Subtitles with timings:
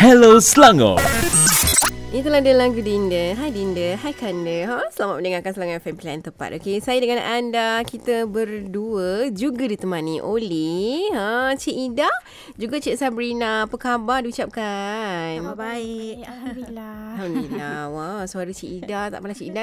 [0.00, 1.00] Hello Selangor.
[2.18, 3.38] Itulah dia lagu Dinda.
[3.38, 3.94] Hai Dinda.
[3.94, 4.66] Hai Kanda.
[4.66, 4.90] Ha?
[4.90, 6.50] Selamat mendengarkan Selangor FM Pilihan Tepat.
[6.58, 12.10] Okey, saya dengan anda, kita berdua juga ditemani oleh ha, Cik Ida,
[12.58, 13.70] juga Cik Sabrina.
[13.70, 15.46] Apa khabar diucapkan?
[15.46, 16.26] Oh, baik.
[16.26, 16.98] Alhamdulillah.
[17.22, 17.78] Alhamdulillah.
[17.94, 19.14] Wah, suara Cik Ida.
[19.14, 19.62] Tak pernah Cik Ida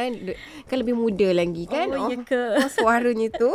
[0.72, 1.92] kan lebih muda lagi kan?
[1.92, 2.56] Oh, ya ke?
[2.56, 3.52] Oh, suaranya tu.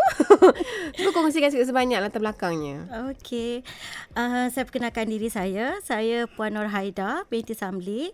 [1.00, 2.84] Cuba kongsikan sikit sebanyak latar belakangnya.
[3.08, 3.64] Okey.
[4.12, 5.80] Uh, saya perkenalkan diri saya.
[5.80, 8.12] Saya Puan Nur Haida binti Samli.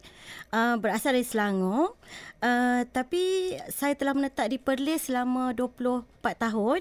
[0.55, 1.97] Uh, berasal dari Selangor.
[2.41, 6.05] Uh, tapi saya telah menetap di Perlis selama 24
[6.37, 6.81] tahun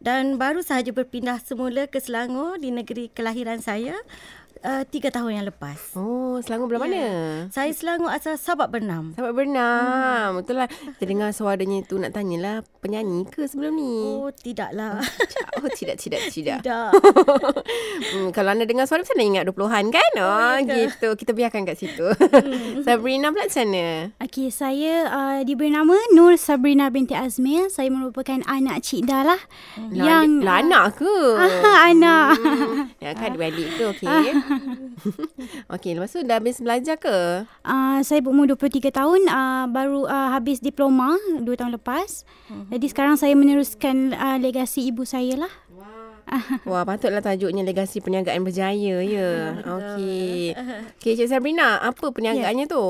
[0.00, 3.94] dan baru sahaja berpindah semula ke Selangor di negeri kelahiran saya
[4.62, 5.98] uh, 3 tahun yang lepas.
[5.98, 7.04] Oh, Selangor belah mana?
[7.50, 9.16] Saya Selangor asal Sabak Bernam.
[9.16, 10.28] Sahabat bernam.
[10.34, 10.42] Hmm.
[10.42, 10.68] Betul lah.
[10.68, 13.94] Kita dengar suaranya tu nak tanyalah penyanyi ke sebelum ni?
[14.20, 15.00] Oh, tidaklah.
[15.58, 16.58] Oh, tidak, tidak, tidak.
[16.64, 16.90] Tidak.
[18.14, 20.12] hmm, kalau anda dengar suara, mesti ingat 20-an kan?
[20.20, 21.08] Oh, oh gitu.
[21.16, 22.04] Kita biarkan kat situ.
[22.86, 24.12] Sabrina pula macam mana?
[24.20, 27.72] Okey, saya uh, diberi nama Nur Sabrina binti Azmil.
[27.72, 29.40] Saya merupakan anak Cik Dah lah.
[29.92, 30.44] Yang...
[30.44, 31.16] Lah anak ke?
[31.40, 32.36] Ah, anak.
[32.38, 32.92] Hmm.
[33.00, 33.84] Ya kan, balik tu.
[33.88, 34.06] Okey.
[35.74, 37.44] Okey, lepas tu dah habis belajar ke?
[37.64, 39.20] Uh, saya berumur 23 tahun.
[39.26, 42.24] Uh, baru uh, habis diploma 2 tahun lepas.
[42.70, 45.52] Jadi sekarang saya meneruskan uh, legasi ibu saya lah.
[46.64, 49.30] Wah, patutlah tajuknya legasi perniagaan berjaya, ya.
[49.76, 50.56] Okey.
[50.98, 52.84] Okey, Cik Sabrina, apa perniagaannya tu?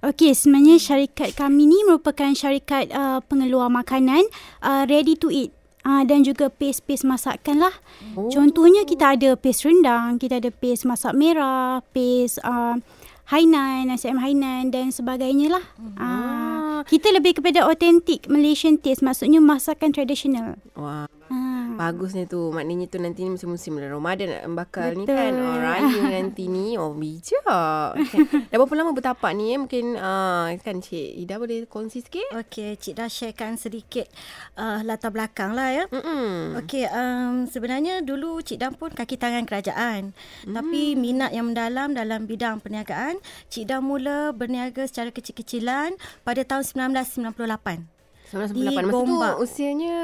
[0.00, 4.24] Okey, sebenarnya syarikat kami ni merupakan syarikat uh, pengeluar makanan
[4.64, 5.52] uh, ready to eat.
[5.84, 7.74] Uh, dan juga paste-paste masakan lah.
[8.16, 8.32] Oh.
[8.32, 12.80] Contohnya kita ada paste rendang, kita ada paste masak merah, paste uh,
[13.28, 15.64] Hainan, nasi ayam Hainan dan sebagainya lah.
[16.00, 20.58] Uh, kita lebih kepada authentic Malaysian taste, maksudnya masakan tradisional.
[20.74, 22.52] Wah, Uh, bagusnya tu.
[22.52, 25.32] Maknanya tu nanti ni musim-musim Ramadan nak bakal ni kan.
[25.44, 26.76] Oh, raya nanti ni.
[26.78, 27.96] Oh, bijak.
[28.00, 28.48] Okay.
[28.48, 29.58] Dah berapa lama bertapak ni eh?
[29.60, 32.28] Mungkin uh, kan Cik Ida boleh kongsi sikit?
[32.32, 34.08] Okey, Cik dah sharekan sedikit
[34.56, 35.84] uh, latar belakang lah ya.
[35.90, 36.60] Mm-mm.
[36.64, 40.16] Okey, um, sebenarnya dulu Cik Dam pun kaki tangan kerajaan.
[40.46, 40.54] Hmm.
[40.54, 43.20] Tapi minat yang mendalam dalam bidang perniagaan,
[43.52, 47.92] Cik Dam mula berniaga secara kecil-kecilan pada tahun 1998.
[48.26, 48.56] 1998.
[48.56, 49.34] Di Masa tu Gombak.
[49.38, 49.98] usianya,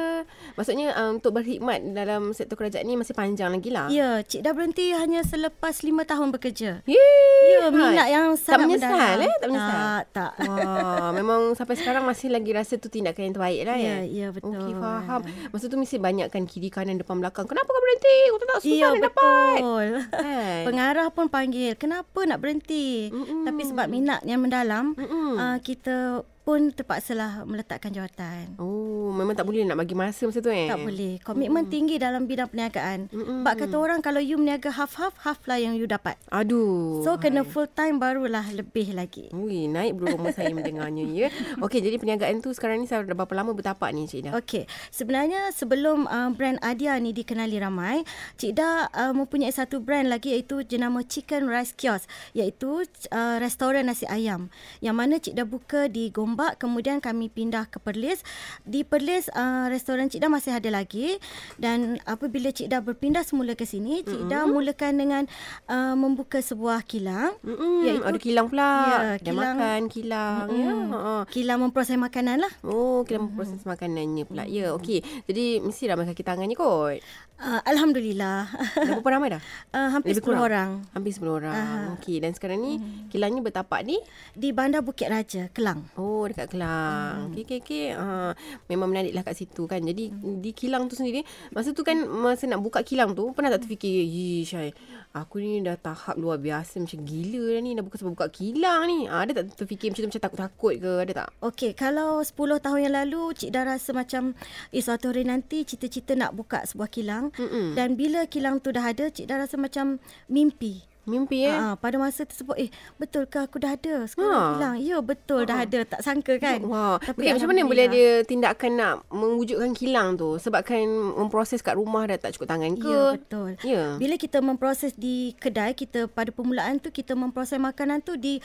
[0.54, 3.90] maksudnya um, untuk berkhidmat dalam sektor kerajaan ni masih panjang lagi lah.
[3.90, 6.84] Ya, Cik dah berhenti hanya selepas lima tahun bekerja.
[6.84, 9.24] Yeay, Ya, minat yang sangat menyesal, mendalam.
[9.24, 9.34] eh?
[9.34, 9.74] Tak menyesal?
[9.74, 10.32] Tak, tak.
[10.46, 13.96] Wah, memang sampai sekarang masih lagi rasa tu tindakan yang terbaik lah Ya, ya.
[14.06, 14.54] ya, betul.
[14.54, 15.20] Okey, faham.
[15.50, 17.48] Masa tu mesti banyakkan kiri kanan depan belakang.
[17.48, 18.16] Kenapa kau berhenti?
[18.28, 19.56] Kau tak susah Ya, nak dapat.
[19.56, 19.86] betul.
[20.12, 20.62] Kan?
[20.68, 23.10] Pengarah pun panggil, kenapa nak berhenti?
[23.10, 23.42] Mm-mm.
[23.42, 25.34] Tapi sebab minat yang mendalam, Mm-mm.
[25.34, 28.58] uh, kita pun terpaksalah meletakkan jawatan.
[28.58, 30.66] Oh, memang tak boleh nak bagi masa masa tu eh?
[30.66, 31.22] Tak boleh.
[31.22, 33.06] Komitmen tinggi dalam bidang perniagaan.
[33.06, 33.46] Mm-mm.
[33.46, 36.18] Sebab kata orang kalau you berniaga half-half, half lah yang you dapat.
[36.34, 37.06] Aduh.
[37.06, 39.30] So kena full time barulah lebih lagi.
[39.30, 41.28] Ui, naik bulu rumah saya mendengarnya ya.
[41.64, 44.30] Okey, jadi perniagaan tu sekarang ni dah berapa lama bertapak ni Cik Ida?
[44.34, 48.02] Okey, sebenarnya sebelum uh, brand Adia ni dikenali ramai,
[48.42, 52.82] Cik Da uh, mempunyai satu brand lagi iaitu jenama Chicken Rice Kiosk, iaitu
[53.14, 54.50] uh, restoran nasi ayam.
[54.82, 58.22] Yang mana Cik Da buka di Gombak, kemudian kami pindah ke Perlis.
[58.62, 61.16] Di Perlis uh, restoran Cik Da masih ada lagi
[61.56, 65.22] dan apabila Cik Da berpindah semula ke sini, Cik Da mulakan dengan
[65.66, 67.36] uh, membuka sebuah kilang.
[67.40, 68.70] Mm-mm, Iaitu- ada kilang pula.
[68.80, 69.56] Ya, kilang.
[69.56, 70.46] makan, kilang.
[70.48, 70.72] Ya.
[70.90, 71.12] Ha.
[71.26, 72.52] Kilang memproses makanan lah.
[72.62, 74.44] Oh, kilang proses makanannya pula.
[74.44, 75.00] Ya, okey.
[75.24, 77.00] Jadi mesti ramai kaki tangannya kot.
[77.36, 78.52] Uh, Alhamdulillah.
[78.76, 79.40] Dah berapa ramai dah?
[79.72, 80.44] uh, hampir Lebih 10 kurang?
[80.44, 80.70] orang.
[80.92, 81.56] Hampir 10 orang.
[81.96, 82.72] Okey, dan sekarang ni
[83.08, 83.96] kilangnya bertapak ni
[84.30, 85.88] Di Bandar Bukit Raja, Kelang.
[85.96, 87.30] Oh dekat Kelang.
[87.30, 87.86] Okey okey okey.
[87.94, 88.32] Uh,
[88.66, 89.82] memang menariklah kat situ kan.
[89.82, 90.10] Jadi
[90.40, 91.22] di kilang tu sendiri,
[91.54, 94.70] masa tu kan masa nak buka kilang tu pernah tak terfikir, "Yi Syai,
[95.14, 98.86] aku ni dah tahap luar biasa macam gila dah ni dah buka sebab buka kilang
[98.90, 100.92] ni." Ah, ada tak terfikir macam tu macam takut-takut ke?
[101.06, 101.28] Ada tak?
[101.42, 104.34] Okey, kalau 10 tahun yang lalu Cik dah rasa macam
[104.74, 107.78] eh suatu hari nanti cita-cita nak buka sebuah kilang Mm-mm.
[107.78, 110.89] dan bila kilang tu dah ada Cik dah rasa macam mimpi.
[111.08, 111.56] Mimpi eh.
[111.56, 112.68] Ha, pada masa tersebut eh
[113.00, 114.52] betul ke aku dah ada sekarang Ha.
[114.56, 114.76] kilang.
[114.84, 116.60] Ya betul dah ada tak sangka kan.
[116.68, 120.36] Wah, Tapi okay, macam mana boleh dia tindakan nak mewujudkan kilang tu?
[120.36, 120.84] Sebabkan
[121.16, 122.84] memproses kat rumah dah tak cukup tangan ke?
[122.84, 123.50] Ya betul.
[123.64, 123.84] Ya.
[123.96, 128.36] Bila kita memproses di kedai kita pada permulaan tu kita memproses makanan tu di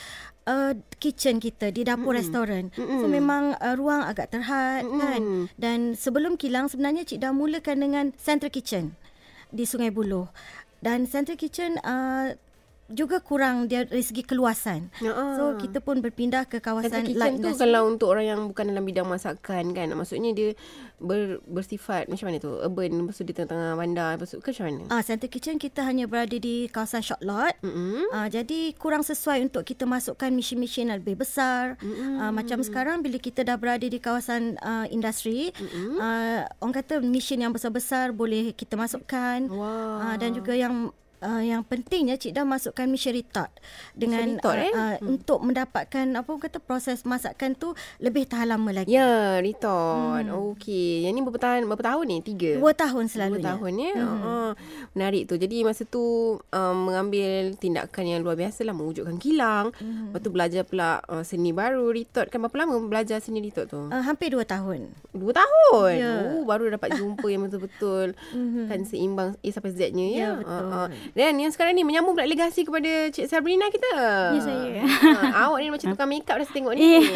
[0.48, 2.64] uh, kitchen kita di dapur mm restoran.
[2.74, 3.04] Mm-mm.
[3.04, 5.00] So memang uh, ruang agak terhad Mm-mm.
[5.04, 5.22] kan.
[5.60, 8.96] Dan sebelum kilang sebenarnya cik dah mulakan dengan central kitchen
[9.52, 10.32] di Sungai Buloh.
[10.80, 12.38] Dan central kitchen uh,
[12.86, 14.94] juga kurang dia dari segi keluasan.
[15.02, 15.24] Ha-ha.
[15.34, 18.86] So kita pun berpindah ke kawasan kitchen light tu kalau untuk orang yang bukan dalam
[18.86, 19.90] bidang masakan kan.
[19.98, 20.54] Maksudnya dia
[21.02, 22.54] ber, bersifat macam mana tu?
[22.54, 24.84] Urban, lepas tu di tengah-tengah bandar, lepas tu ke macam mana?
[24.94, 27.58] Ah, Central Kitchen kita hanya berada di kawasan short lot.
[27.66, 28.06] Mm-mm.
[28.14, 31.82] Ah, jadi kurang sesuai untuk kita masukkan mesin-mesin yang lebih besar.
[31.82, 32.22] Mm-mm.
[32.22, 35.50] Ah, macam sekarang bila kita dah berada di kawasan ah, industri,
[35.98, 39.50] ah, orang kata mesin yang besar-besar boleh kita masukkan.
[39.50, 40.14] Wah.
[40.14, 40.94] Ah, dan juga yang
[41.26, 43.50] Uh, yang pentingnya Cik Dah masukkan mesin retort
[43.98, 44.70] dengan retort, eh?
[44.70, 45.10] uh, hmm.
[45.10, 48.94] untuk mendapatkan apa orang kata proses masakan tu lebih tahan lama lagi.
[48.94, 50.22] Ya, retort.
[50.22, 50.54] Hmm.
[50.54, 51.02] Okey.
[51.02, 52.18] Yang ni berapa tahun, berapa tahun ni?
[52.22, 52.52] Tiga?
[52.62, 53.46] Dua tahun Dua selalunya.
[53.58, 53.96] tahun ya.
[53.98, 54.22] Hmm.
[54.22, 54.52] Uh,
[54.94, 55.36] menarik tu.
[55.42, 59.74] Jadi masa tu um, mengambil tindakan yang luar biasa lah mewujudkan kilang.
[59.82, 60.14] Hmm.
[60.14, 62.30] Lepas tu belajar pula uh, seni baru retort.
[62.30, 63.82] Kan berapa lama belajar seni retort tu?
[63.90, 64.94] Uh, hampir dua tahun.
[65.10, 65.94] Dua tahun.
[65.98, 66.14] Ya.
[66.38, 68.14] Oh, baru dapat jumpa yang betul-betul
[68.70, 70.20] kan seimbang A sampai Z-nya ya.
[70.22, 70.66] Ya, betul.
[70.70, 70.88] Uh, uh.
[71.16, 73.88] Dan yang sekarang ni menyambung pula legasi kepada Cik Sabrina kita.
[74.30, 74.84] Ya, saya.
[74.84, 76.84] Uh, awak ni macam tukang make up dah saya tengok ni.
[76.94, 77.08] Eh.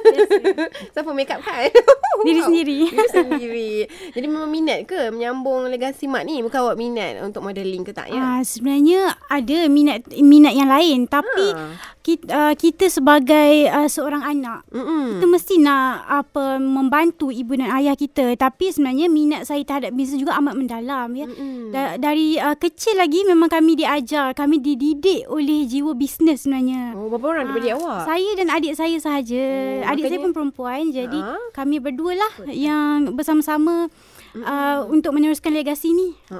[0.92, 1.68] Siapa make up kan?
[2.26, 2.78] Diri sendiri.
[2.88, 3.72] Diri sendiri.
[4.10, 6.40] Jadi memang minat ke menyambung legasi mak ni?
[6.40, 8.18] Bukan awak minat untuk modeling ke tak ya?
[8.18, 11.76] Ah, sebenarnya ada minat minat yang lain tapi Ah.
[12.00, 15.16] kita, uh, kita sebagai uh, seorang anak Mm-mm.
[15.16, 20.18] kita mesti nak apa membantu ibu dan ayah kita tapi sebenarnya minat saya terhadap bisnes
[20.18, 21.26] juga amat mendalam ya.
[21.26, 21.70] Mm-mm.
[21.70, 26.92] Da- dari uh, kecil lagi memang kami diajar, kami dididik oleh jiwa bisnes sebenarnya.
[26.92, 28.00] Oh, berapa orang daripada Ah, awak?
[28.06, 29.44] Saya dan adik saya sahaja.
[29.80, 30.82] Oh, adik saya makanya- pun perempuan.
[30.88, 31.40] Jadi Ah.
[31.50, 33.88] kami berdua lah yang bersama-sama
[34.36, 36.12] uh, untuk meneruskan legasi ni.
[36.28, 36.38] Ha.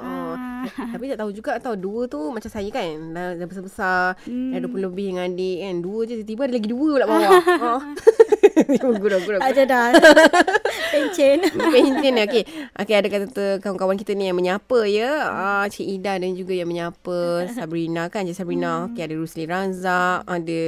[0.92, 4.52] Tapi tak tahu juga tahu dua tu macam saya kan dah, dah besar-besar hmm.
[4.52, 7.30] dah 20 lebih dengan adik kan dua je tiba-tiba ada lagi dua pula bawah
[7.62, 7.72] ha.
[9.02, 9.94] gurau gurau Aja dah.
[10.92, 11.38] Pencen.
[11.48, 12.42] Pencen okay.
[12.74, 15.10] okay ada kata kawan-kawan kita ni yang menyapa ya.
[15.30, 17.48] Ah, Cik Ida dan juga yang menyapa.
[17.52, 18.90] Sabrina kan Cik Sabrina.
[18.90, 20.62] Okay, ada Rusli Razak ada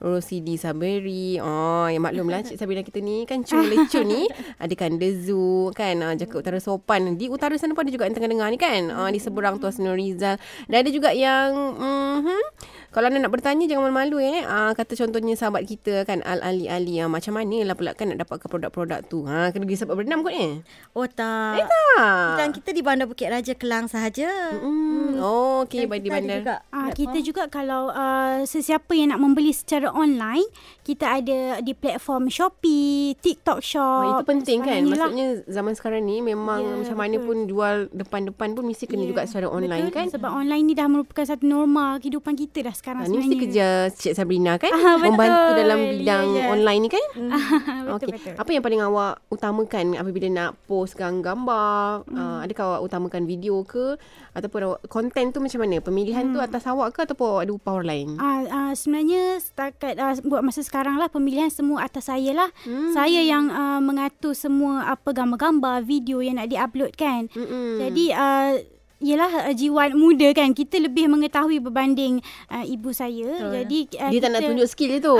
[0.00, 1.38] Rosidi Saberi.
[1.38, 4.26] Oh, yang maklum lah Cik Sabrina kita ni kan cun lecun ni.
[4.58, 7.16] Ada Kanda Zoo kan ah, Jakarta Utara Sopan.
[7.16, 8.90] Di utara sana pun ada juga yang tengah dengar ni kan.
[8.92, 10.40] Ah, di seberang Tuas Nur Rizal.
[10.66, 12.42] Dan ada juga yang mm-hmm,
[12.90, 14.38] kalau anda nak bertanya jangan malu-malu eh.
[14.42, 18.08] Ah kata contohnya sahabat kita kan Al Ali Ali ah, macam mana lah pula kan
[18.08, 19.22] nak dapatkan produk-produk tu.
[19.22, 20.64] Ha kena pergi sahabat berenam kot ni.
[20.92, 21.68] Oh tak.
[21.94, 22.34] Ah.
[22.34, 24.56] Dan kita di Bandar Bukit Raja Kelang sahaja.
[24.56, 25.14] Hmm.
[25.16, 26.40] Oh okey baik di bandar.
[26.40, 26.96] juga Ah, platform.
[26.96, 30.48] kita juga kalau uh, sesiapa yang nak membeli secara online,
[30.80, 34.00] kita ada di platform Shopee, TikTok Shop.
[34.00, 34.80] Oh, itu penting kan.
[34.80, 34.98] sebagainya lah.
[35.06, 37.26] Maksudnya zaman sekarang ni memang Ya, macam mana betul.
[37.26, 39.96] pun jual depan-depan pun mesti kena Ya, juga secara online betul.
[39.98, 40.06] kan.
[40.10, 43.42] Sebab online ni dah merupakan satu norma kehidupan kita dah sekarang Ha, ni mesti sebenarnya.
[43.44, 45.04] kerja Cik Sabrina kan Ah, betul.
[45.06, 46.46] membantu dalam bidang Ya, ya.
[46.48, 47.04] online ni kan.
[47.86, 48.14] betul, Okey.
[48.14, 48.34] betul.
[48.38, 52.06] Apa yang paling awak utamakan apabila nak postkan gambar?
[52.06, 52.16] Hmm.
[52.16, 53.98] Uh, adakah awak utamakan video ke
[54.34, 55.82] ataupun awak konten tu macam mana?
[55.82, 56.34] Pemilihan hmm.
[56.34, 58.08] tu atas awak ke ataupun awak ada upah orang lain?
[58.18, 62.50] Ah, ah, sebenarnya setakat ah, buat masa sekarang lah pemilihan semua atas saya lah.
[62.62, 62.94] Hmm.
[62.94, 67.26] Saya yang ah, mengatur semua apa gambar-gambar, video yang nak diupload kan.
[67.32, 67.82] Mm-mm.
[67.82, 72.20] Jadi uh, Yelah uh, jiwa anak muda kan Kita lebih mengetahui berbanding
[72.52, 73.52] uh, ibu saya Betul.
[73.64, 75.14] Jadi uh, dia tak kita, nak tunjuk skill dia tu.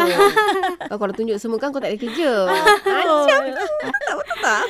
[0.92, 2.30] kau kalau tunjuk semua kan kau tak ada kerja.
[2.84, 3.40] Macam.
[4.04, 4.64] Tak betul tak?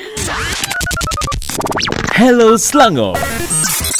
[2.14, 3.18] Hello Selangor.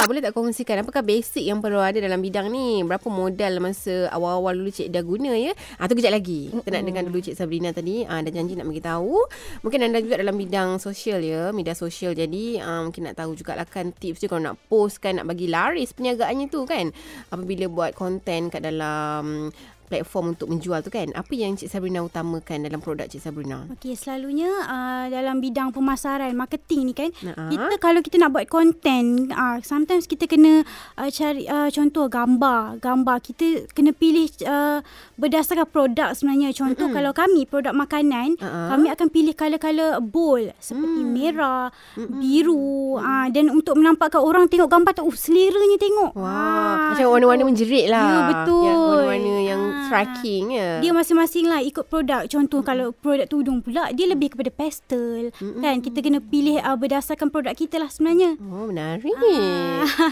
[0.01, 2.81] Ah, boleh tak kongsikan apakah basic yang perlu ada dalam bidang ni?
[2.81, 5.53] Berapa modal masa awal-awal dulu cik dah guna ya?
[5.77, 6.49] Ah tu kejap lagi.
[6.49, 8.09] Kita nak dengar dulu cik Sabrina tadi.
[8.09, 9.21] Ah dah janji nak bagi tahu.
[9.61, 12.17] Mungkin anda juga dalam bidang sosial ya, media sosial.
[12.17, 15.53] Jadi ah, mungkin nak tahu jugalah kan tips dia kalau nak post kan nak bagi
[15.53, 16.89] laris perniagaannya tu kan.
[17.29, 19.53] Apabila buat konten kat dalam
[19.91, 21.11] platform untuk menjual tu kan.
[21.19, 23.67] Apa yang cik Sabrina utamakan dalam produk cik Sabrina?
[23.75, 28.47] Okey, selalunya uh, dalam bidang pemasaran, marketing ni kan, Nah, kita kalau kita nak buat
[28.47, 30.63] konten, uh, sometimes kita kena
[30.95, 34.79] uh, cari uh, contoh gambar, gambar kita kena pilih uh,
[35.19, 36.55] berdasarkan produk sebenarnya.
[36.55, 36.97] Contoh mm-hmm.
[36.97, 38.69] kalau kami produk makanan, uh-huh.
[38.73, 41.11] kami akan pilih color-color bold seperti mm.
[41.11, 42.21] merah, mm-hmm.
[42.23, 46.13] biru uh, dan untuk menampakkan orang tengok gambar tu, oh seleranya tengok.
[46.15, 48.07] Wah, Ah, macam warna-warna menjerit lah.
[48.07, 48.65] Ya, betul.
[48.65, 49.80] Yang warna-warna yang Ah.
[49.87, 50.81] Striking ya.
[50.81, 52.27] Dia masing-masing lah ikut produk.
[52.27, 55.31] Contoh kalau produk tudung pula, dia lebih kepada pastel.
[55.39, 55.63] Mm-mm.
[55.63, 58.37] Kan kita kena pilih uh, berdasarkan produk kita lah sebenarnya.
[58.41, 59.15] Oh, menarik.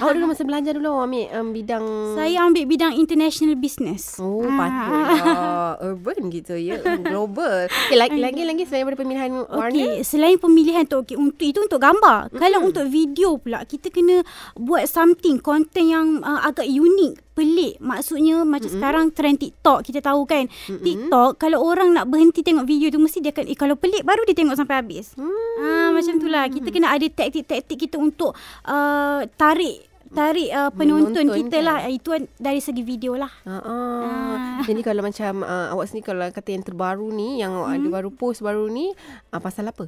[0.01, 1.85] Awak dulu masa belajar dulu ambil um, bidang...
[2.17, 4.17] Saya ambil bidang international business.
[4.19, 4.57] Oh, Ah.
[4.59, 5.73] patutlah.
[5.83, 6.81] Urban gitu ya.
[7.11, 7.69] Global.
[7.69, 9.71] Okay, lagi, lagi, lagi selain daripada pemilihan warna.
[9.71, 12.33] Okey, selain pemilihan tu, okay, untuk itu untuk gambar.
[12.33, 12.39] Mm.
[12.39, 14.25] Kalau untuk video pula, kita kena
[14.57, 17.78] buat something, konten yang uh, agak unik, pelik.
[17.78, 18.75] Maksudnya macam mm-hmm.
[18.75, 20.50] sekarang trend TikTok, kita tahu kan.
[20.50, 20.83] Mm-hmm.
[20.83, 24.26] TikTok, kalau orang nak berhenti tengok video tu, mesti dia akan, eh kalau pelik, baru
[24.26, 25.14] dia tengok sampai habis.
[25.14, 25.62] Hmm.
[25.62, 26.50] Ah, macam itulah.
[26.50, 28.35] Kita kena ada taktik-taktik kita untuk
[28.66, 31.66] uh, tarik tarik uh, penonton, Menonton kita kan?
[31.68, 31.76] lah.
[31.92, 33.28] Itu dari segi video lah.
[33.45, 34.64] Ha ah.
[34.64, 37.85] Jadi kalau macam uh, awak sendiri kalau kata yang terbaru ni yang awak Hmm.
[37.85, 38.88] ada baru post baru ni
[39.33, 39.85] uh, pasal apa?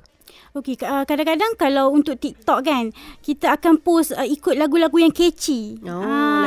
[0.55, 5.79] Okey, uh, kadang-kadang kalau untuk TikTok kan, kita akan post uh, ikut lagu-lagu yang catchy.
[5.83, 5.99] Oh,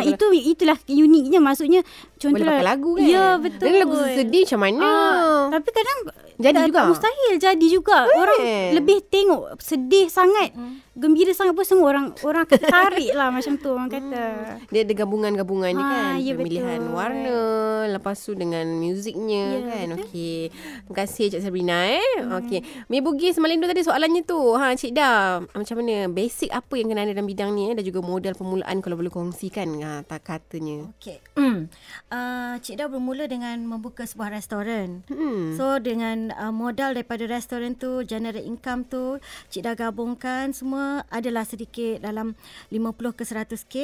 [0.03, 3.03] Ah, itu itulah uniknya maksudnya Boleh contohlah pakai lagu kan?
[3.05, 3.63] Ya, betul.
[3.63, 4.83] Dan lagu sedih macam mana?
[4.83, 6.00] Ah, tapi kadang
[6.33, 6.79] Jadi tak, juga?
[6.79, 7.98] tak mustahil jadi juga.
[8.10, 8.39] Orang
[8.74, 10.50] lebih tengok sedih sangat,
[10.91, 14.24] gembira sangat pun semua orang orang akan tertarik lah macam tu orang kata.
[14.67, 16.93] Dia ada gabungan-gabungan ni Ah, kan ya, Pemilihan betul.
[16.93, 17.38] warna
[17.86, 19.88] Lepas tu dengan muziknya Ya, kan.
[20.00, 24.95] Okey Terima kasih Cik Sabrina eh Okey Mi Bugis Semalindu tadi soalannya tu ha, Cik
[24.95, 27.74] Da Macam mana Basic apa yang kena ada dalam bidang ni eh?
[27.75, 31.22] Dan juga modal permulaan Kalau boleh kongsikan ha, tak katanya Okey.
[31.36, 31.70] Hmm.
[32.08, 35.06] Uh, Cik Dah bermula dengan membuka sebuah restoran.
[35.06, 35.54] Hmm.
[35.54, 41.44] So dengan uh, modal daripada restoran tu, generate income tu, Cik Dah gabungkan semua adalah
[41.44, 42.34] sedikit dalam
[42.70, 43.76] 50 ke 100k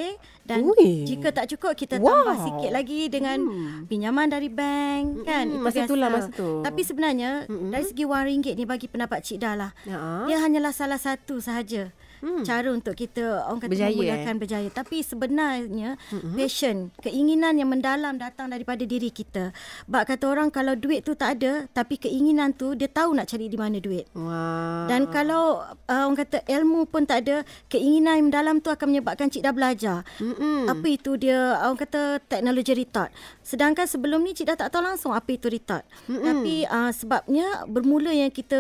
[0.44, 1.06] dan Ui.
[1.06, 2.26] jika tak cukup kita Wow.
[2.26, 3.38] tambah sikit lagi dengan
[3.86, 5.46] pinjaman dari bank kan.
[5.46, 5.86] Hmm, Itu masa biasa.
[5.86, 6.50] itulah, masa tu.
[6.62, 9.72] Tapi sebenarnya dari segi wang ringgit ni bagi pendapat Cik Dah lah.
[9.86, 10.26] Ha.
[10.26, 11.92] Dia hanyalah salah satu sahaja.
[12.20, 12.44] Hmm.
[12.44, 14.40] cara untuk kita orang kata Berjaya, memulakan eh?
[14.40, 16.36] berjaya tapi sebenarnya mm-hmm.
[16.36, 19.52] passion keinginan yang mendalam datang daripada diri kita
[19.88, 23.48] bak kata orang kalau duit tu tak ada tapi keinginan tu dia tahu nak cari
[23.48, 24.88] di mana duit Wah.
[24.88, 29.32] dan kalau uh, orang kata ilmu pun tak ada keinginan yang mendalam tu akan menyebabkan
[29.32, 30.68] cik dah belajar Mm-mm.
[30.68, 33.12] apa itu dia orang kata teknologi retard
[33.44, 36.24] sedangkan sebelum ni cik dah tak tahu langsung apa itu retard Mm-mm.
[36.24, 38.60] tapi uh, sebabnya bermula yang kita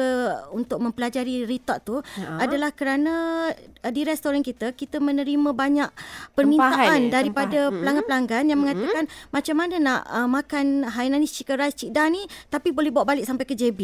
[0.56, 2.42] untuk mempelajari retard tu Ya.
[2.42, 7.12] adalah kerana uh, di restoran kita kita menerima banyak Tempahan, permintaan eh?
[7.12, 7.66] daripada Tempah.
[7.70, 7.80] Mm-mm.
[7.82, 12.72] pelanggan-pelanggan yang mengatakan macam mana nak uh, makan Hainanese chicken rice Cik Dah ni tapi
[12.72, 13.82] boleh bawa balik sampai ke JB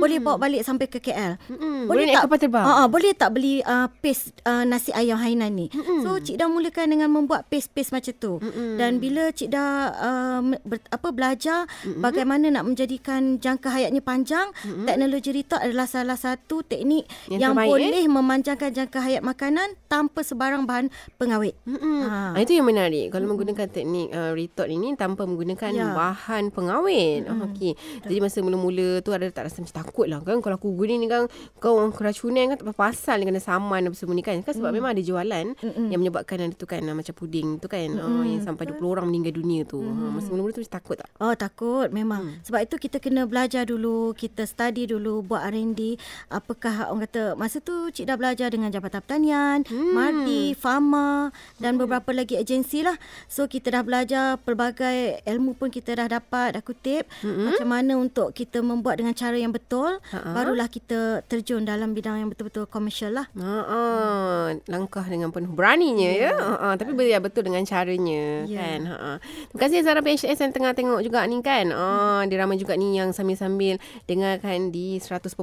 [0.00, 1.86] boleh bawa balik sampai ke KL Mm-mm.
[1.86, 2.64] Boleh naik kapal terbang?
[2.64, 5.66] Ah, ah, boleh tak beli uh, paste uh, nasi ayam Hainan ni
[6.02, 8.32] so Cik Dah mulakan dengan membuat paste-paste macam tu
[8.80, 11.68] dan bila Cik Dah uh, ber, apa belajar
[12.00, 14.50] bagaimana nak menjadikan jangka hayatnya panjang
[14.84, 20.20] teknologi retard adalah salah satu teknik Yang yang, terbaik, boleh memanjangkan jangka hayat makanan tanpa
[20.20, 22.00] sebarang bahan pengawet Mm-mm.
[22.04, 22.32] Ha.
[22.32, 22.38] Ha.
[22.38, 23.08] Itu yang menarik.
[23.08, 25.90] Kalau menggunakan teknik uh, retort ini tanpa menggunakan Ya.
[25.90, 27.24] bahan pengawet.
[27.24, 27.40] Mm.
[27.46, 27.72] Okey.
[28.00, 30.38] Jadi masa mula-mula tu ada tak rasa macam takut lah kan.
[30.38, 33.94] Kalau aku guna ni kan kau orang keracunan kan tak pasal ni kena saman apa
[33.94, 34.40] semua ni kan.
[34.40, 34.76] Kan sebab Mm.
[34.76, 35.46] memang ada jualan
[35.88, 37.88] yang menyebabkan ada tu kan uh, macam puding tu kan.
[37.90, 39.80] Uh, yang sampai 20 orang meninggal dunia tu.
[39.80, 41.08] Ha, masa mula-mula tu macam takut tak?
[41.16, 42.22] Oh takut memang.
[42.26, 42.38] Hmm.
[42.42, 45.98] Sebab itu kita kena belajar dulu, kita study dulu buat R&D.
[46.28, 49.90] Apakah orang kata masa tu cik dah belajar dengan Jabatan Pertanian, hmm.
[49.90, 52.94] Mardi, Fama dan beberapa lagi agensi lah.
[53.26, 57.50] So kita dah belajar pelbagai ilmu pun kita dah dapat, dah kutip hmm.
[57.50, 59.98] macam mana untuk kita membuat dengan cara yang betul.
[60.14, 60.30] Ha-ha.
[60.30, 63.26] Barulah kita terjun dalam bidang yang betul-betul komersial lah.
[63.34, 66.32] Ha, ah, langkah dengan penuh beraninya ya.
[66.38, 68.60] Ha, ah, tapi betul betul dengan caranya Ya.
[68.62, 68.80] kan.
[68.88, 69.18] Ah.
[69.50, 71.70] Terima kasih Zara PHS yang tengah tengok juga ni kan.
[71.74, 75.34] Ah, dia ramai juga ni yang sambil-sambil dengarkan di 100.9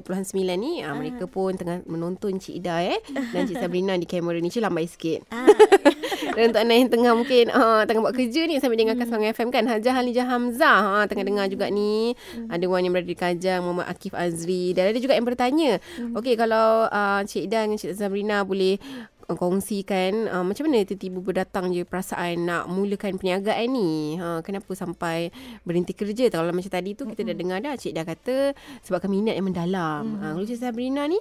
[0.55, 0.81] ni.
[0.81, 3.00] Ah, mereka pun tengah menonton Cik Ida eh
[3.34, 4.50] dan Cik Sabrina di kamera ni.
[4.50, 5.25] Cik lambai sikit.
[5.31, 5.48] Ah.
[6.36, 9.50] Dan untuk anda yang tengah mungkin uh, tengah buat kerja ni sambil dengarkan Semangat FM
[9.51, 9.63] kan.
[9.67, 12.13] Hajah Halijah Hamzah ha, tengah dengar juga ni.
[12.48, 14.71] Ada orang yang berada di Kajang, Muhammad Akif Azri.
[14.71, 15.81] Dan ada juga yang bertanya.
[16.15, 18.79] Okey kalau uh, Cik Dan dengan Cik Sabrina boleh
[19.36, 24.19] kongsikan uh, macam mana tiba-tiba berdatang je perasaan nak mulakan perniagaan ni.
[24.19, 25.31] Ha, kenapa sampai
[25.63, 26.27] berhenti kerja?
[26.31, 28.38] Kalau macam tadi tu kita dah dengar dah Cik dah kata
[28.83, 30.19] sebabkan minat yang mendalam.
[30.19, 31.19] Ha, kalau Cik Sabrina ni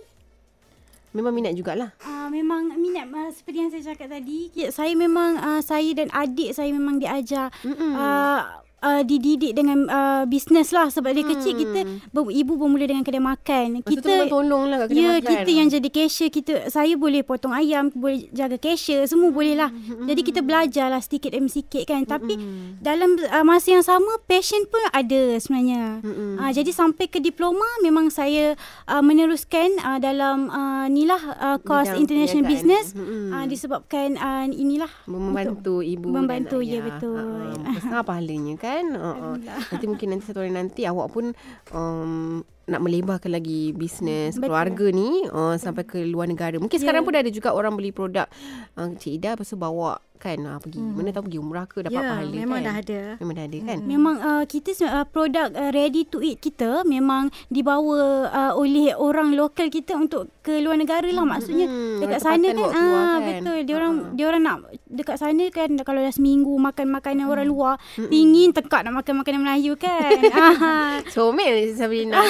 [1.10, 1.90] memang minat jugalah.
[2.02, 4.50] Uh, memang minat uh, seperti yang saya cakap tadi.
[4.54, 8.40] Ya, Saya memang uh, saya dan adik saya memang diajar uh,
[8.82, 13.22] uh, dididik dengan uh, bisnes lah sebab dari kecil kita ber, ibu bermula dengan kedai
[13.22, 13.80] makan.
[13.80, 15.30] Masa kita tolong lah kat kedai Ya, makan.
[15.30, 19.70] kita yang jadi cashier, kita saya boleh potong ayam, boleh jaga cashier, semua boleh lah.
[20.04, 22.04] Jadi kita belajar lah sedikit demi sedikit kan.
[22.04, 22.36] Tapi
[22.80, 26.00] dalam uh, masa yang sama passion pun ada sebenarnya.
[26.40, 28.56] Uh, jadi sampai ke diploma memang saya
[28.88, 32.54] uh, meneruskan uh, dalam uh, ni lah uh, course Bidang international perniagaan.
[32.54, 32.86] business
[33.34, 36.82] uh, disebabkan uh, inilah membantu ibu membantu, dan ya, ayah.
[36.86, 37.18] betul.
[37.18, 38.69] Uh, besar pahalanya kan.
[38.94, 39.36] Uh, uh.
[39.70, 41.34] Nanti mungkin nanti satu hari nanti awak pun
[41.70, 44.46] um, nak melebarkan lagi bisnes Betul.
[44.46, 46.54] keluarga ni uh, sampai ke luar negara.
[46.56, 46.82] Mungkin Ya.
[46.86, 48.30] sekarang pun dah ada juga orang beli produk
[48.78, 50.36] uh, Cik Ida lepas tu bawa kan?
[50.38, 52.66] Uh, pergi mana tahu pergi umrah ke dapat Ya, pahala memang kan.
[52.68, 53.00] dah ada.
[53.16, 53.78] Memang dah ada kan.
[53.80, 59.32] Memang uh, kita uh, produk uh, ready to eat kita memang dibawa uh, oleh orang
[59.32, 61.64] lokal kita untuk ke luar negara lah maksudnya.
[61.64, 62.58] Hmm, dekat orang sana kan?
[62.60, 63.20] ah kan.
[63.24, 63.58] betul.
[63.64, 67.74] Dia orang dia orang nak dekat sana kan kalau dah seminggu makan makanan orang luar
[67.96, 70.20] pingin tekak nak makan makanan Melayu kan?
[70.60, 71.00] Ah.
[71.08, 72.20] Comel Sabrina.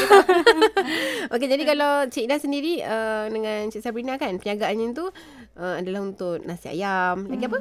[1.32, 5.08] Okey jadi kalau Cik Ida sendiri uh, Dengan Cik Sabrina kan Perniagaannya tu
[5.56, 7.26] uh, Adalah untuk nasi ayam.
[7.26, 7.58] Lagi apa?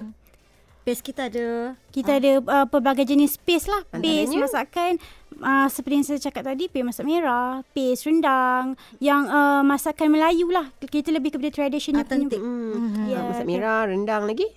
[0.90, 3.86] Paste kita ada Kita ada uh, pelbagai jenis paste lah.
[3.94, 4.98] Paste masakan
[5.38, 10.50] uh, seperti yang saya cakap tadi, paste masak merah, paste rendang, yang uh, masakan Melayu
[10.50, 10.74] lah.
[10.82, 12.10] Kita lebih kepada traditional punya.
[12.10, 12.42] Autentik.
[12.42, 13.06] Hmm.
[13.06, 13.52] Ya, Yeah, masak ada.
[13.54, 14.48] merah, rendang lagi.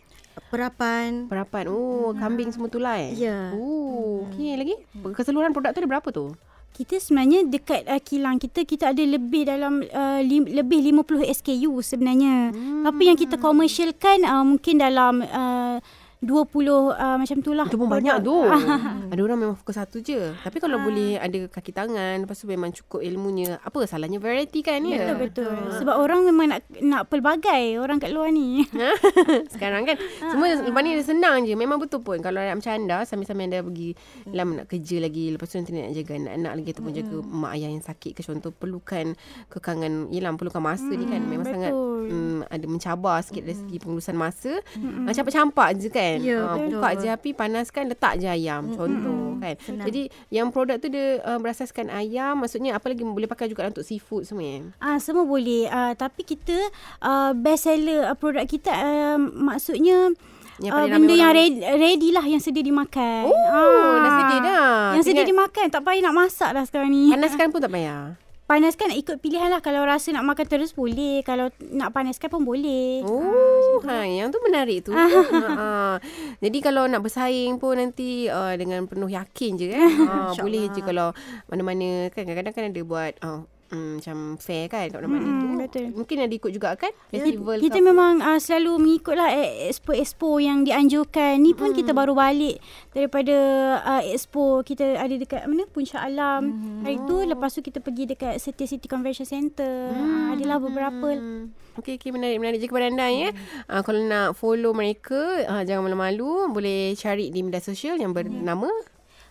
[0.48, 1.28] perapan.
[1.28, 1.68] Perapan.
[1.68, 3.12] Oh, kambing semua tu lah eh.
[3.12, 3.52] Ya.
[3.52, 4.76] Oh, okey lagi.
[5.12, 6.32] Keseluruhan produk tu ada berapa tu?
[6.72, 11.84] Kita sebenarnya dekat uh, kilang kita kita ada lebih dalam uh, lim, lebih 50 SKU
[11.84, 12.48] sebenarnya.
[12.48, 12.84] Hmm.
[12.88, 15.76] Tapi yang kita komersialkan uh, mungkin dalam uh,
[16.22, 17.66] 20 uh, macam tu lah.
[17.66, 18.36] Itu pun banyak tu.
[19.12, 20.32] ada orang memang fokus satu je.
[20.46, 23.58] Tapi kalau boleh ada kaki tangan, lepas tu memang cukup ilmunya.
[23.66, 25.12] Apa salahnya variety kan ya?
[25.12, 25.54] Betul betul.
[25.82, 28.62] Sebab orang memang nak nak pelbagai orang kat luar ni.
[29.54, 29.96] Sekarang kan
[30.30, 33.60] Semua lepas ni dia senang je Memang betul pun Kalau nak macam anda Sambil-sambil anda
[33.64, 33.90] pergi
[34.28, 37.70] Dalam nak kerja lagi Lepas tu nanti nak jaga anak-anak lagi Ataupun jaga mak ayah
[37.72, 39.14] yang sakit ke Contoh perlukan
[39.48, 41.54] Kekangan Yelah perlukan masa ni kan Memang betul.
[41.54, 41.72] sangat
[42.04, 46.76] mm, Ada mencabar sikit Dari segi pengurusan masa mm Campak-campak je kan Ya, Ah, betul.
[46.76, 51.36] Buka je api Panaskan Letak je ayam Contoh kan Jadi yang produk tu dia uh,
[51.36, 54.60] Berasaskan ayam Maksudnya apa lagi Boleh pakai juga untuk seafood semua ya?
[54.78, 55.66] Ah semua boleh.
[55.66, 56.56] Ah tapi kita
[56.98, 60.10] uh, best seller uh, produk kita uh, maksudnya
[60.58, 63.24] Yang uh, benda yang ready, ready lah yang sedia dimakan.
[63.26, 64.70] Oh, dah sedia dah.
[64.92, 67.08] Yang sedia Tinggal- dimakan tak payah nak masak dah sekarang ni.
[67.08, 68.14] Panaskan pun tak payah
[68.52, 69.64] Panaskan ikut pilihan lah.
[69.64, 71.24] Kalau rasa nak makan terus boleh.
[71.24, 73.00] Kalau nak panaskan pun boleh.
[73.00, 74.92] Oh, ha, yang tu menarik tu.
[74.92, 75.08] ha,
[75.56, 75.96] ha.
[76.36, 79.88] Jadi kalau nak bersaing pun nanti uh, dengan penuh yakin je kan.
[80.04, 81.16] Ha, boleh je kalau
[81.48, 83.40] mana-mana kan kadang-kadang kan ada buat uh,
[83.72, 85.48] mm, macam fair kan kat mana-mana Mm, tu.
[85.58, 85.84] betul.
[85.94, 87.84] Mungkin ada ikut juga kan festival Kita apa.
[87.84, 89.32] memang uh, selalu mengikut lah
[89.66, 91.36] expo-expo yang dianjurkan.
[91.36, 92.60] Ni pun kita baru balik
[92.90, 93.34] daripada
[93.80, 96.42] uh, expo kita ada dekat mana Puncak Alam.
[96.82, 99.88] Hari tu lepas tu kita pergi dekat Setia City Convention Center.
[99.88, 101.50] Uh, adalah beberapa Hmm.
[101.72, 103.32] Okey okey menarik menarik je kepada anda ya.
[103.64, 108.68] Uh, kalau nak follow mereka uh, jangan malu-malu boleh cari di media sosial yang bernama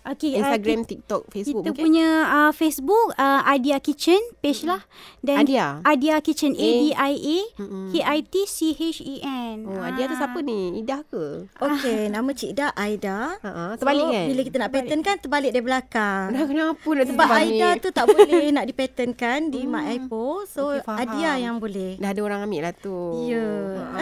[0.02, 1.84] Okay, uh, Instagram, TikTok, Facebook Kita mungkin.
[1.86, 4.82] punya uh, Facebook uh, Adia Kitchen page lah.
[5.22, 5.78] Dan Adia?
[5.86, 7.94] Adia Kitchen A D I A Mm-mm.
[7.94, 9.70] K I T C H E N.
[9.70, 10.82] Oh, Adia tu siapa ni?
[10.82, 11.46] Idah ke?
[11.54, 13.38] Okey, nama Cik Ida Aida.
[13.46, 14.26] Ha ah, terbalik so, kan?
[14.34, 16.26] Bila kita nak pattern kan terbalik dari belakang.
[16.34, 17.54] Dah kenapa nak Sebab terbalik?
[17.54, 20.50] Aida tu tak boleh nak dipatternkan di Mak Aipo.
[20.50, 20.98] So faham.
[20.98, 22.02] Adia yang boleh.
[22.02, 23.30] Dah ada orang ambil lah tu.
[23.30, 23.46] Ya.
[23.86, 24.00] Ha.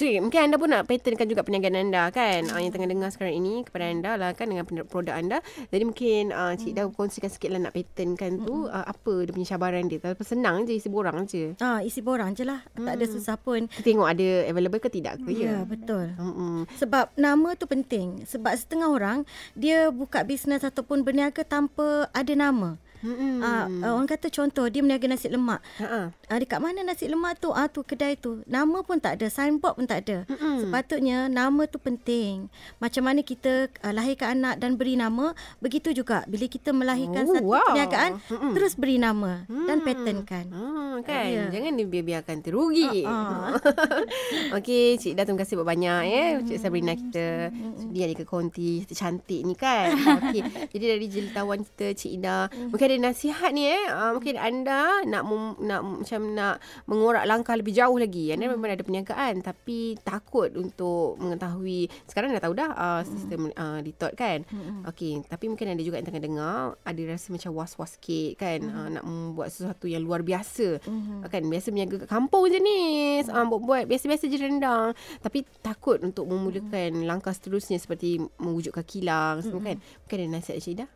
[0.00, 2.48] Cik, mungkin anda pun nak patternkan juga perniagaan anda kan.
[2.48, 5.41] Uh, yang tengah dengar sekarang ini kepada anda lah kan dengan produk anda.
[5.72, 8.66] Jadi mungkin uh, Cik dah kongsikan sikit lah nak patternkan tu.
[8.66, 9.98] Uh, apa dia punya cabaran dia.
[9.98, 11.54] Tapi senang je isi borang je.
[11.58, 12.62] Ah, isi borang je lah.
[12.72, 13.66] Tak ada susah pun.
[13.68, 15.68] Kita tengok ada available ke tidak ke Ya, ya.
[15.68, 16.12] betul.
[16.16, 16.64] Hmm.
[16.78, 18.22] Sebab nama tu penting.
[18.28, 19.18] Sebab setengah orang
[19.58, 22.78] dia buka bisnes ataupun berniaga tanpa ada nama.
[23.02, 23.42] Hmm.
[23.42, 25.58] Ah, orang kata contoh dia berniaga nasi lemak.
[25.76, 27.50] Ha Ah, dekat mana nasi lemak tu?
[27.50, 28.40] Ah tu kedai tu.
[28.46, 30.24] Nama pun tak ada, signboard pun tak ada.
[30.26, 30.62] Mm-mm.
[30.62, 32.46] Sepatutnya nama tu penting.
[32.78, 37.34] Macam mana kita uh, lahirkan anak dan beri nama, begitu juga bila kita melahirkan Oh,
[37.34, 37.60] satu wow.
[37.68, 38.52] perniagaan, Mm-mm.
[38.54, 40.46] terus beri nama dan patternkan.
[40.48, 41.48] Ah, kan Ya.
[41.48, 43.56] Jangan dibiarkan terugi Ah,
[44.52, 49.42] Okey Cik Dah terima kasih banyak ya Cik Sabrina kita Sudi ada ke konti Cantik
[49.42, 53.88] ni kan Okey Jadi dari jelitawan kita Cik Ida Mungkin ada nasihat ni eh.
[53.88, 58.76] Uh, Mungkin anda Nak mem, nak macam nak Mengorak langkah lebih jauh lagi Anda memang
[58.76, 61.88] ada perniagaan Tapi takut untuk Mengetahui.
[62.04, 64.44] Sekarang dah tahu dah uh, Sistem uh, Ditot kan?
[64.84, 68.60] Okey Tapi mungkin ada juga yang tengah dengar Ada rasa macam was-was sikit kan?
[68.60, 70.84] Uh, Nak membuat sesuatu yang luar biasa.
[71.32, 71.42] Kan?
[71.48, 72.80] Biasa berniaga kat kampung je ni
[73.24, 74.92] uh, Buat-buat biasa-biasa je rendang.
[75.24, 79.80] Tapi takut untuk memulakan langkah seterusnya Seperti mewujudkan kilang semua kan?
[79.80, 80.86] Mungkin ada nasihat Ida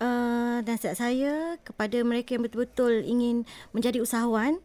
[0.00, 4.62] uh, nasihat saya kepada mereka yang betul-betul ingin menjadi usahawan,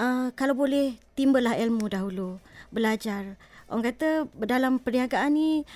[0.00, 2.42] uh, kalau boleh timbalah ilmu dahulu,
[2.72, 3.36] belajar.
[3.68, 5.68] Orang kata dalam perniagaan ni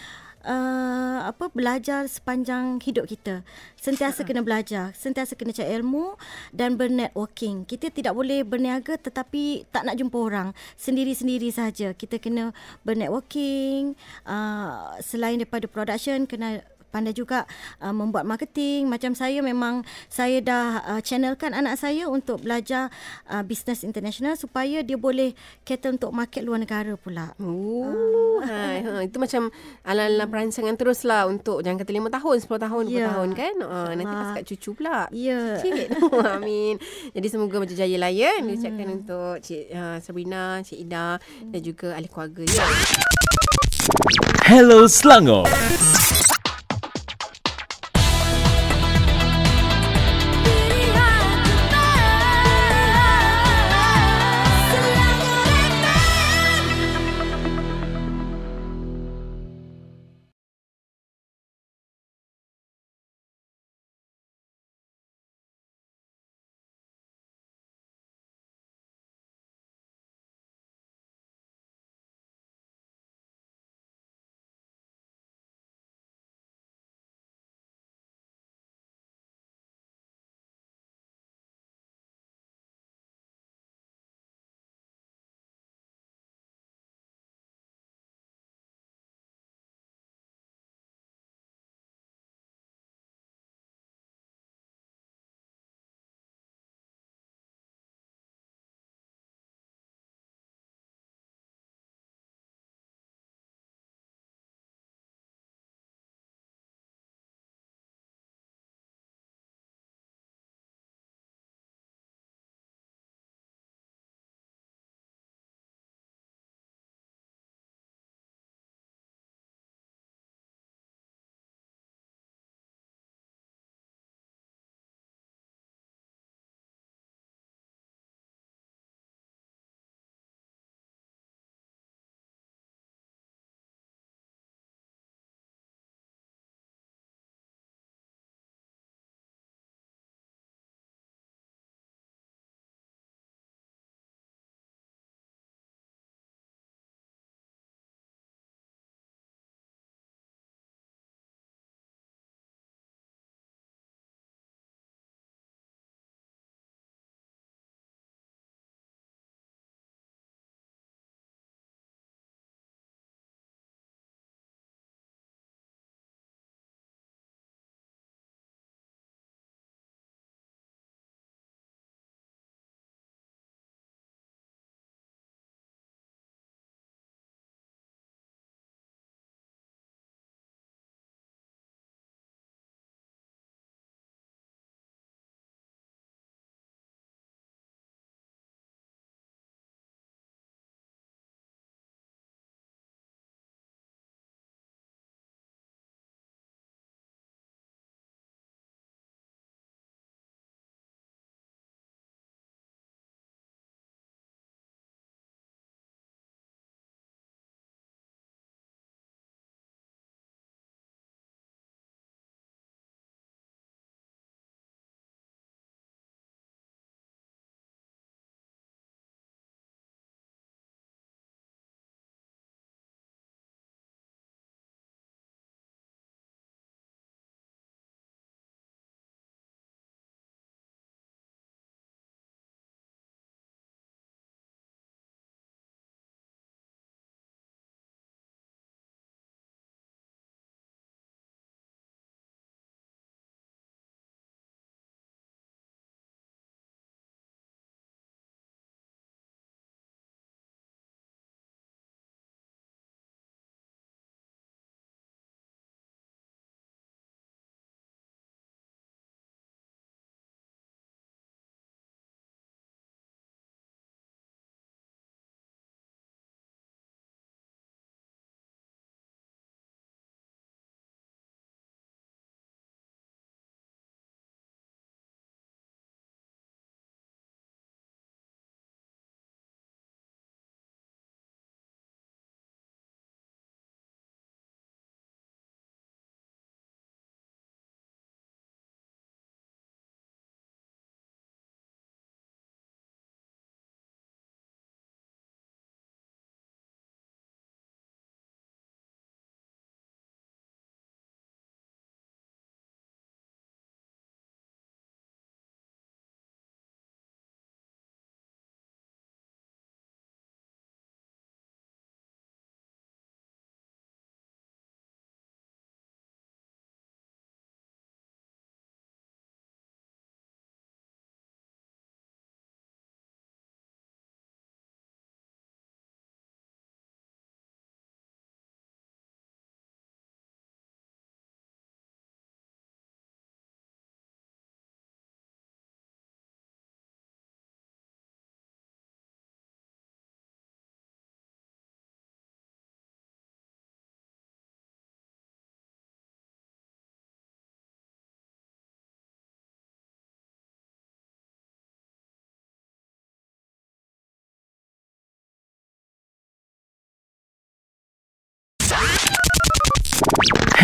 [0.47, 3.47] uh, apa belajar sepanjang hidup kita.
[3.79, 6.15] Sentiasa kena belajar, sentiasa kena cari ilmu
[6.55, 7.67] dan bernetworking.
[7.67, 10.49] Kita tidak boleh berniaga tetapi tak nak jumpa orang.
[10.79, 11.95] Sendiri-sendiri saja.
[11.95, 12.55] Kita kena
[12.87, 13.99] bernetworking.
[14.27, 17.49] Uh, selain daripada production kena pandai juga
[17.81, 18.87] uh, membuat marketing.
[18.87, 22.93] Macam saya memang saya dah uh, channelkan anak saya untuk belajar
[23.27, 25.33] uh, business international supaya dia boleh
[25.65, 27.33] cater untuk market luar negara pula.
[27.41, 29.49] Oh, hai, ha, itu macam
[29.83, 33.07] ala-ala perancangan terus lah untuk jangan kata 5 tahun, 10 tahun, 20 Ya.
[33.09, 33.55] tahun kan.
[33.59, 34.35] Uh, nanti pas Ah.
[34.37, 35.09] kat cucu pula.
[35.09, 35.57] Ya.
[35.57, 35.89] Cik.
[36.37, 36.77] Amin.
[37.11, 38.37] Jadi semoga berjaya lah ya.
[38.39, 41.17] Diucapkan untuk Cik uh, Sabrina, Cik Ida
[41.49, 42.67] dan juga ahli keluarga ya.
[44.45, 45.49] Hello Selangor.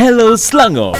[0.01, 0.95] Hello Selangor.